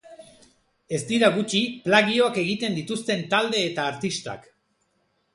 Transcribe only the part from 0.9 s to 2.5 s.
Ez dira gutxi plagioak